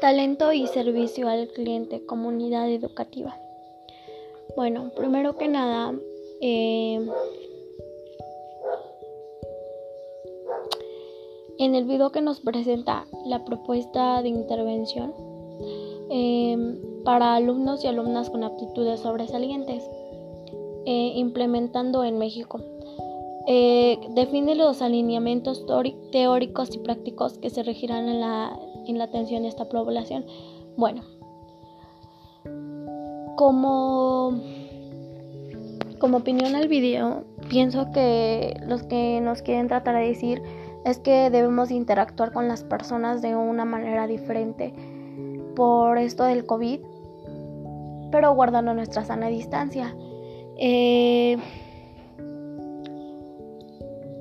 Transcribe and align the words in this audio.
Talento 0.00 0.52
y 0.52 0.68
servicio 0.68 1.28
al 1.28 1.48
cliente, 1.48 2.06
comunidad 2.06 2.70
educativa. 2.70 3.36
Bueno, 4.54 4.92
primero 4.94 5.36
que 5.36 5.48
nada, 5.48 5.92
eh, 6.40 7.04
en 11.58 11.74
el 11.74 11.84
video 11.84 12.12
que 12.12 12.20
nos 12.20 12.38
presenta 12.38 13.06
la 13.26 13.44
propuesta 13.44 14.22
de 14.22 14.28
intervención 14.28 15.12
eh, 16.10 16.78
para 17.04 17.34
alumnos 17.34 17.82
y 17.82 17.88
alumnas 17.88 18.30
con 18.30 18.44
aptitudes 18.44 19.00
sobresalientes, 19.00 19.82
eh, 20.86 21.12
implementando 21.16 22.04
en 22.04 22.18
México. 22.18 22.60
define 24.14 24.54
los 24.54 24.80
alineamientos 24.80 25.66
teóricos 26.12 26.72
y 26.72 26.78
prácticos 26.78 27.38
que 27.38 27.50
se 27.50 27.64
regirán 27.64 28.08
en 28.08 28.20
la 28.20 28.60
en 28.88 28.98
la 28.98 29.04
atención 29.04 29.42
de 29.42 29.48
esta 29.48 29.68
población. 29.68 30.24
Bueno, 30.76 31.02
como, 33.36 34.40
como 36.00 36.18
opinión 36.18 36.56
al 36.56 36.66
video, 36.66 37.24
pienso 37.48 37.92
que 37.92 38.58
los 38.66 38.82
que 38.82 39.20
nos 39.20 39.42
quieren 39.42 39.68
tratar 39.68 39.96
de 39.96 40.08
decir 40.08 40.42
es 40.84 40.98
que 40.98 41.30
debemos 41.30 41.70
interactuar 41.70 42.32
con 42.32 42.48
las 42.48 42.64
personas 42.64 43.22
de 43.22 43.36
una 43.36 43.64
manera 43.64 44.06
diferente 44.06 44.72
por 45.54 45.98
esto 45.98 46.24
del 46.24 46.46
COVID, 46.46 46.80
pero 48.10 48.34
guardando 48.34 48.74
nuestra 48.74 49.04
sana 49.04 49.26
distancia. 49.26 49.94
Eh, 50.56 51.36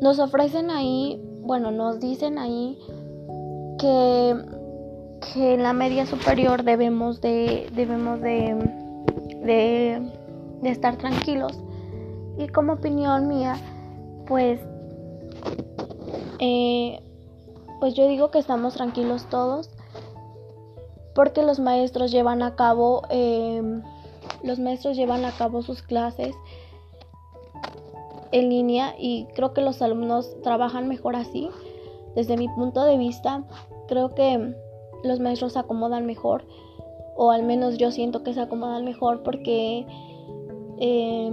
nos 0.00 0.18
ofrecen 0.18 0.70
ahí, 0.70 1.20
bueno, 1.42 1.70
nos 1.70 2.00
dicen 2.00 2.38
ahí 2.38 2.78
que 3.78 4.34
que 5.32 5.54
en 5.54 5.62
la 5.62 5.72
media 5.72 6.06
superior 6.06 6.62
debemos 6.62 7.20
de 7.20 7.68
debemos 7.74 8.20
de, 8.20 8.54
de, 9.42 10.70
estar 10.70 10.96
tranquilos. 10.96 11.58
Y 12.38 12.48
como 12.48 12.74
opinión 12.74 13.28
mía 13.28 13.56
pues 14.26 14.60
eh, 16.38 17.00
pues 17.80 17.94
yo 17.94 18.08
digo 18.08 18.30
que 18.30 18.38
estamos 18.38 18.74
tranquilos 18.74 19.26
todos 19.30 19.70
porque 21.14 21.42
los 21.42 21.58
maestros 21.60 22.10
llevan 22.10 22.42
a 22.42 22.56
cabo 22.56 23.02
em, 23.08 23.82
los 24.42 24.58
maestros 24.58 24.96
llevan 24.96 25.24
a 25.24 25.32
cabo 25.32 25.62
sus 25.62 25.80
clases 25.80 26.34
en 28.32 28.50
línea 28.50 28.94
y 28.98 29.26
creo 29.34 29.54
que 29.54 29.62
los 29.62 29.80
alumnos 29.80 30.36
trabajan 30.42 30.88
mejor 30.88 31.16
así 31.16 31.48
desde 32.16 32.36
mi 32.36 32.48
punto 32.48 32.84
de 32.84 32.98
vista 32.98 33.44
creo 33.86 34.14
que 34.14 34.54
los 35.04 35.20
maestros 35.20 35.52
se 35.52 35.60
acomodan 35.60 36.06
mejor, 36.06 36.44
o 37.16 37.30
al 37.30 37.44
menos 37.44 37.78
yo 37.78 37.92
siento 37.92 38.24
que 38.24 38.34
se 38.34 38.40
acomodan 38.40 38.84
mejor 38.84 39.22
porque 39.22 39.86
eh, 40.78 41.30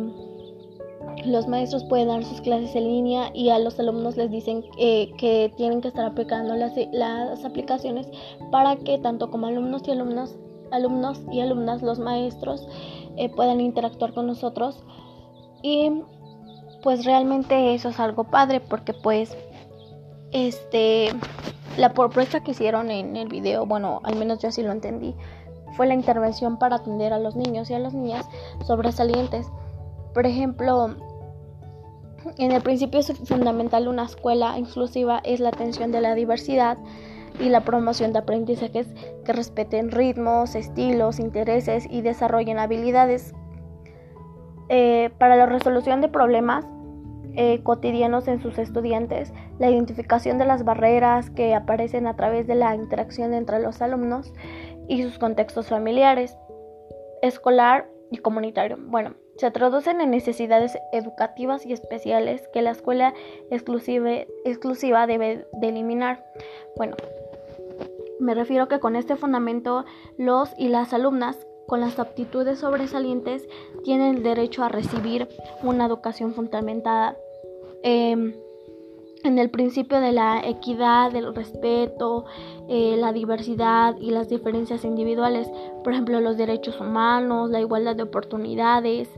los 1.25 1.47
maestros 1.47 1.83
pueden 1.85 2.09
dar 2.09 2.23
sus 2.23 2.41
clases 2.41 2.75
en 2.75 2.87
línea 2.87 3.31
y 3.33 3.49
a 3.49 3.59
los 3.59 3.79
alumnos 3.79 4.17
les 4.17 4.29
dicen 4.29 4.65
eh, 4.77 5.11
que 5.17 5.51
tienen 5.57 5.81
que 5.81 5.87
estar 5.87 6.05
aplicando 6.05 6.55
las, 6.55 6.73
las, 6.91 7.43
aplicaciones 7.45 8.07
para 8.51 8.75
que 8.75 8.97
tanto 8.97 9.31
como 9.31 9.47
alumnos 9.47 9.83
y 9.87 9.91
alumnas, 9.91 10.35
alumnos 10.71 11.21
y 11.31 11.39
alumnas, 11.39 11.81
los 11.81 11.99
maestros 11.99 12.67
eh, 13.17 13.29
puedan 13.29 13.61
interactuar 13.61 14.13
con 14.13 14.27
nosotros. 14.27 14.83
Y 15.61 16.03
pues 16.81 17.05
realmente 17.05 17.73
eso 17.73 17.89
es 17.89 17.99
algo 17.99 18.25
padre 18.25 18.59
porque 18.59 18.93
pues 18.93 19.35
este 20.33 21.09
la 21.77 21.93
propuesta 21.93 22.43
que 22.43 22.51
hicieron 22.51 22.91
en 22.91 23.15
el 23.15 23.29
video, 23.29 23.65
bueno, 23.65 23.99
al 24.03 24.15
menos 24.15 24.39
yo 24.39 24.49
así 24.49 24.61
lo 24.61 24.71
entendí, 24.71 25.15
fue 25.75 25.87
la 25.87 25.95
intervención 25.95 26.57
para 26.59 26.77
atender 26.77 27.13
a 27.13 27.19
los 27.19 27.35
niños 27.35 27.69
y 27.69 27.73
a 27.73 27.79
las 27.79 27.93
niñas 27.93 28.27
sobresalientes. 28.65 29.47
Por 30.13 30.27
ejemplo, 30.27 30.95
en 32.37 32.51
el 32.51 32.61
principio 32.61 32.99
es 32.99 33.11
fundamental 33.25 33.87
una 33.87 34.05
escuela 34.05 34.57
inclusiva 34.57 35.19
es 35.23 35.39
la 35.39 35.49
atención 35.49 35.91
de 35.91 36.01
la 36.01 36.15
diversidad 36.15 36.77
y 37.39 37.49
la 37.49 37.61
promoción 37.61 38.13
de 38.13 38.19
aprendizajes 38.19 38.87
que 39.25 39.33
respeten 39.33 39.89
ritmos, 39.89 40.53
estilos, 40.53 41.19
intereses 41.19 41.87
y 41.89 42.01
desarrollen 42.01 42.59
habilidades. 42.59 43.33
Eh, 44.69 45.09
para 45.17 45.35
la 45.35 45.47
resolución 45.47 46.01
de 46.01 46.07
problemas, 46.07 46.65
eh, 47.35 47.61
cotidianos 47.63 48.27
en 48.27 48.41
sus 48.41 48.57
estudiantes, 48.57 49.33
la 49.59 49.69
identificación 49.69 50.37
de 50.37 50.45
las 50.45 50.63
barreras 50.63 51.29
que 51.29 51.55
aparecen 51.55 52.07
a 52.07 52.15
través 52.15 52.47
de 52.47 52.55
la 52.55 52.75
interacción 52.75 53.33
entre 53.33 53.59
los 53.59 53.81
alumnos 53.81 54.33
y 54.87 55.03
sus 55.03 55.17
contextos 55.17 55.67
familiares, 55.67 56.37
escolar 57.21 57.89
y 58.11 58.17
comunitario. 58.17 58.77
Bueno, 58.79 59.15
se 59.37 59.49
traducen 59.49 59.99
en 60.01 60.11
necesidades 60.11 60.77
educativas 60.91 61.65
y 61.65 61.73
especiales 61.73 62.47
que 62.53 62.61
la 62.61 62.71
escuela 62.71 63.13
exclusiva, 63.49 65.07
debe 65.07 65.47
de 65.53 65.67
eliminar. 65.67 66.23
Bueno, 66.77 66.95
me 68.19 68.35
refiero 68.35 68.67
que 68.67 68.79
con 68.79 68.95
este 68.95 69.15
fundamento 69.15 69.85
los 70.17 70.53
y 70.57 70.67
las 70.67 70.93
alumnas 70.93 71.47
con 71.67 71.79
las 71.79 71.99
aptitudes 71.99 72.59
sobresalientes 72.59 73.47
tienen 73.83 74.17
el 74.17 74.23
derecho 74.23 74.63
a 74.63 74.69
recibir 74.69 75.27
una 75.61 75.85
educación 75.85 76.33
fundamentada 76.33 77.17
em, 77.83 78.33
en 79.23 79.39
el 79.39 79.49
principio 79.49 80.01
de 80.01 80.11
la 80.11 80.41
equidad, 80.45 81.11
del 81.11 81.33
respeto, 81.33 82.25
eh, 82.67 82.95
la 82.97 83.13
diversidad 83.13 83.95
y 83.99 84.11
las 84.11 84.27
diferencias 84.27 84.83
individuales, 84.83 85.49
por 85.83 85.93
ejemplo 85.93 86.19
los 86.19 86.37
derechos 86.37 86.79
humanos, 86.79 87.49
la 87.49 87.61
igualdad 87.61 87.95
de 87.95 88.03
oportunidades, 88.03 89.09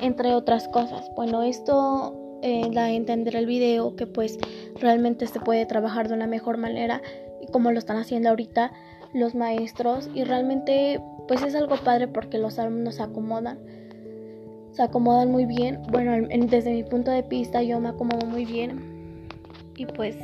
entre 0.00 0.34
otras 0.34 0.66
cosas. 0.68 1.08
Bueno, 1.14 1.42
esto 1.42 2.14
eh, 2.42 2.68
da 2.72 2.84
a 2.84 2.90
entender 2.90 3.36
el 3.36 3.46
video 3.46 3.94
que 3.94 4.06
pues 4.06 4.38
realmente 4.80 5.26
se 5.26 5.40
puede 5.40 5.66
trabajar 5.66 6.08
de 6.08 6.14
una 6.14 6.26
mejor 6.26 6.58
manera 6.58 7.00
y 7.40 7.46
como 7.52 7.70
lo 7.70 7.78
están 7.78 7.96
haciendo 7.96 8.30
ahorita 8.30 8.72
los 9.14 9.34
maestros 9.34 10.10
y 10.12 10.24
realmente 10.24 11.00
pues 11.26 11.42
es 11.42 11.54
algo 11.54 11.76
padre 11.76 12.08
porque 12.08 12.38
los 12.38 12.58
alumnos 12.58 12.96
se 12.96 13.02
acomodan. 13.02 13.58
Se 14.72 14.82
acomodan 14.82 15.30
muy 15.30 15.46
bien. 15.46 15.80
Bueno, 15.90 16.28
desde 16.28 16.72
mi 16.72 16.82
punto 16.82 17.10
de 17.10 17.22
vista 17.22 17.62
yo 17.62 17.80
me 17.80 17.90
acomodo 17.90 18.26
muy 18.26 18.44
bien 18.44 19.28
y 19.76 19.86
pues 19.86 20.16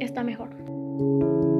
está 0.00 0.22
mejor. 0.22 1.55